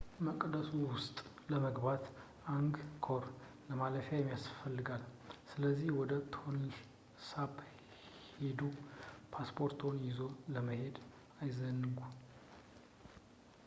[0.25, 1.17] መቅደሱ ውስጥ
[1.51, 2.05] ለመግባት
[2.53, 3.23] አንግኮር
[3.81, 5.03] ማለፊያ ያስፈልጋል
[5.51, 6.73] ስለዚህ ወደ ቶንል
[7.29, 7.55] ሳፕ
[8.29, 8.61] ሲሄዱ
[9.35, 10.19] ፖስፖርትዎን ይዞ
[10.69, 10.97] መሄድ
[11.43, 11.97] አይዘንጉ